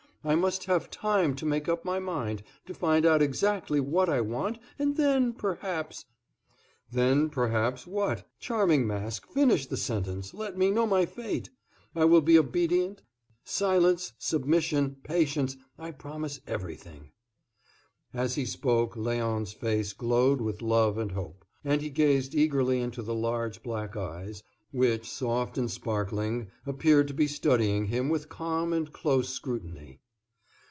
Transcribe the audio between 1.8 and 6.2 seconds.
my mind, to find out exactly what I want, and then, perhaps"